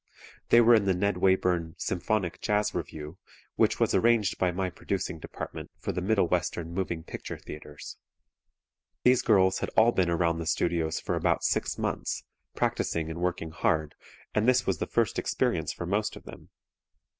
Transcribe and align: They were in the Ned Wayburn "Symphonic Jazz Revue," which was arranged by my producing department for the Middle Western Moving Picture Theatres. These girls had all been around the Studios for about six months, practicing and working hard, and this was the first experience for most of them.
They 0.49 0.61
were 0.61 0.73
in 0.73 0.85
the 0.85 0.95
Ned 0.95 1.17
Wayburn 1.17 1.75
"Symphonic 1.77 2.41
Jazz 2.41 2.73
Revue," 2.73 3.17
which 3.55 3.79
was 3.79 3.93
arranged 3.93 4.39
by 4.39 4.51
my 4.51 4.71
producing 4.71 5.19
department 5.19 5.69
for 5.77 5.91
the 5.91 6.01
Middle 6.01 6.27
Western 6.27 6.73
Moving 6.73 7.03
Picture 7.03 7.37
Theatres. 7.37 7.97
These 9.03 9.21
girls 9.21 9.59
had 9.59 9.69
all 9.77 9.91
been 9.91 10.09
around 10.09 10.39
the 10.39 10.47
Studios 10.47 10.99
for 10.99 11.13
about 11.13 11.43
six 11.43 11.77
months, 11.77 12.23
practicing 12.55 13.11
and 13.11 13.21
working 13.21 13.51
hard, 13.51 13.93
and 14.33 14.47
this 14.47 14.65
was 14.65 14.79
the 14.79 14.87
first 14.87 15.19
experience 15.19 15.71
for 15.71 15.85
most 15.85 16.15
of 16.15 16.23
them. 16.23 16.49